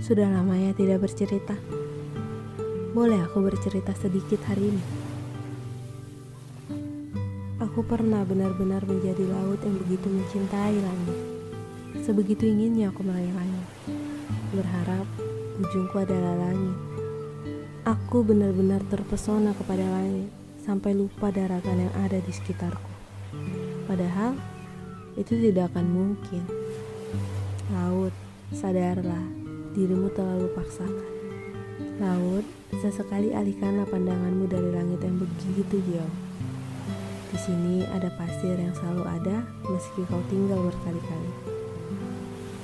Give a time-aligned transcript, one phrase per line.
[0.00, 1.52] Sudah lama ya tidak bercerita.
[2.96, 4.84] Boleh aku bercerita sedikit hari ini?
[7.60, 11.18] Aku pernah benar-benar menjadi laut yang begitu mencintai langit.
[12.02, 13.68] Sebegitu inginnya aku langit.
[14.56, 15.06] Berharap
[15.60, 16.76] ujungku adalah langit.
[17.84, 20.32] Aku benar-benar terpesona kepada langit
[20.64, 22.90] sampai lupa daratan yang ada di sekitarku.
[23.84, 24.34] Padahal
[25.20, 26.42] itu tidak akan mungkin.
[27.70, 28.16] Laut,
[28.50, 29.22] sadarlah,
[29.78, 31.10] dirimu terlalu paksakan.
[32.02, 32.42] Laut,
[32.82, 36.16] sesekali alihkanlah pandanganmu dari langit yang begitu jauh.
[37.30, 41.32] Di sini ada pasir yang selalu ada meski kau tinggal berkali-kali.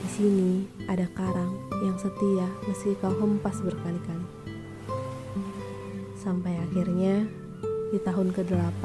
[0.03, 0.51] Di sini
[0.91, 1.55] ada karang
[1.87, 4.27] yang setia meski kau hempas berkali-kali.
[6.19, 7.31] Sampai akhirnya
[7.95, 8.83] di tahun ke-8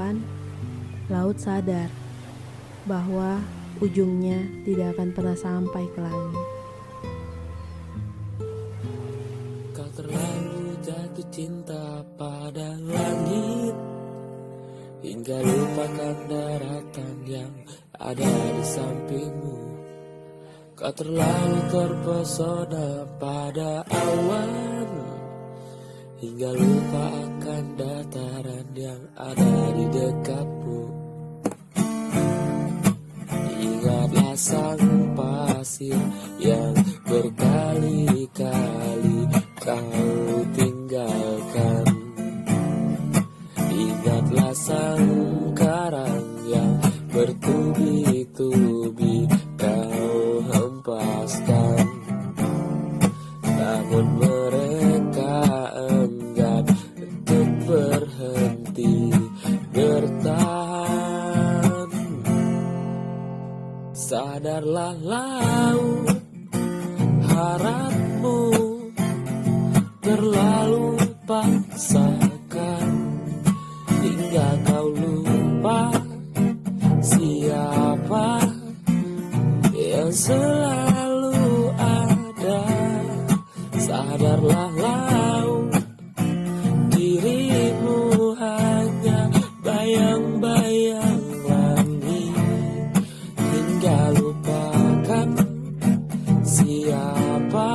[1.09, 1.89] laut sadar
[2.85, 3.41] bahwa
[3.81, 6.50] ujungnya tidak akan pernah sampai ke langit.
[11.31, 13.75] Cinta pada langit
[15.01, 17.53] Hingga lupakan daratan yang
[17.97, 19.59] ada di sampingmu.
[20.77, 24.61] Kau terlalu terpesona pada awan
[26.21, 30.81] Hingga lupa akan dataran yang ada di dekatmu.
[33.57, 34.85] Ingatlah sang
[35.17, 35.97] pasir
[36.37, 36.77] yang
[37.09, 38.20] berkali-kali
[43.91, 46.79] Ingatlah sang karang yang
[47.11, 48.47] bertubi-tubi
[49.59, 51.83] kau hempaskan.
[53.43, 55.43] Namun mereka
[55.91, 56.63] enggan
[56.95, 59.11] untuk berhenti
[59.75, 60.71] bertahan.
[63.91, 66.15] Sadarlah laut
[67.27, 67.90] harapmu
[80.11, 82.63] selalu ada.
[83.81, 85.73] Sadarlah laut
[86.91, 89.31] Dirimu hanya
[89.63, 92.35] bayang-bayang langit.
[93.39, 95.29] Hingga lupakan
[96.45, 97.71] siapa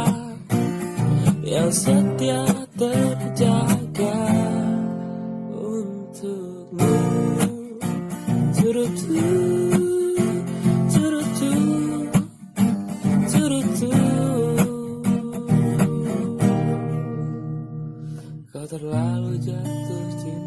[1.42, 2.44] Yang setia
[2.76, 3.75] terjadi.
[18.76, 20.45] terlalu jatuh cinta.